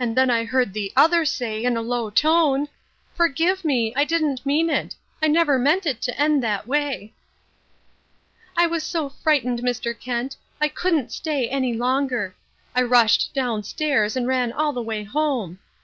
[0.00, 2.66] And then I heard the other say in a low tone,
[3.14, 4.96] 'Forgive me, I didn't mean it.
[5.22, 7.14] I never meant it to end that way.'
[8.56, 9.96] "I was so frightened, Mr.
[9.96, 12.34] Kent, I couldn't stay any longer.
[12.74, 15.60] I rushed downstairs and ran all the way home.